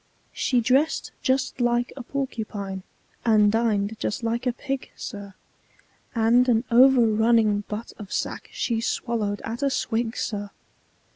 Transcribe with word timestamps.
She 0.33 0.61
dress'd 0.61 1.11
just 1.21 1.61
like 1.61 1.93
a 1.95 2.01
porcupine, 2.01 2.81
and 3.23 3.51
din'd 3.51 3.99
just 3.99 4.23
like 4.23 4.47
a 4.47 4.51
pig, 4.51 4.89
sir, 4.95 5.35
And 6.15 6.49
an 6.49 6.63
over 6.71 7.01
running 7.05 7.65
butt 7.67 7.93
of 7.99 8.11
sack 8.11 8.49
she 8.51 8.81
swallow'd 8.81 9.41
at 9.45 9.61
a 9.61 9.69
swig, 9.69 10.17
sir! 10.17 10.49